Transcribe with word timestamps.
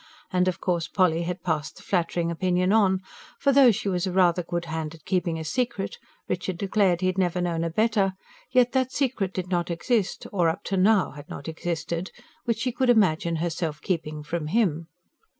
And 0.33 0.47
of 0.47 0.59
course 0.59 0.87
Polly 0.87 1.21
had 1.21 1.43
passed 1.43 1.77
the 1.77 1.83
flattering 1.83 2.31
opinion 2.31 2.73
on; 2.73 3.01
for, 3.37 3.51
though 3.51 3.69
she 3.69 3.87
was 3.87 4.07
rather 4.07 4.41
a 4.41 4.45
good 4.45 4.65
hand 4.65 4.95
at 4.95 5.05
keeping 5.05 5.37
a 5.37 5.43
secret 5.43 5.99
Richard 6.27 6.57
declared 6.57 7.01
he 7.01 7.05
had 7.05 7.19
never 7.19 7.39
known 7.39 7.63
a 7.63 7.69
better 7.69 8.13
yet 8.49 8.71
that 8.71 8.91
secret 8.91 9.31
did 9.31 9.49
not 9.51 9.69
exist 9.69 10.25
or 10.31 10.49
up 10.49 10.63
till 10.63 10.79
now 10.79 11.11
had 11.11 11.29
not 11.29 11.47
existed 11.47 12.09
which 12.45 12.57
she 12.61 12.71
could 12.71 12.89
imagine 12.89 13.35
herself 13.35 13.79
keeping 13.79 14.23
from 14.23 14.47
him. 14.47 14.87